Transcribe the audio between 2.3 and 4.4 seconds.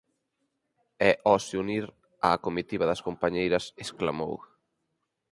comitiva das compañeiras, exclamou